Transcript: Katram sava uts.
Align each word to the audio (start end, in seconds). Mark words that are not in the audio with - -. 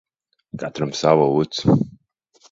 Katram 0.61 0.91
sava 0.99 1.25
uts. 1.41 1.59